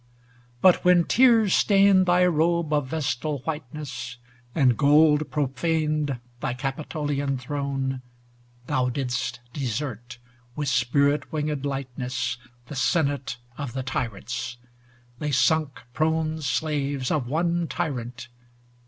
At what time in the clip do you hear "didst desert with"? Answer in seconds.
8.89-10.69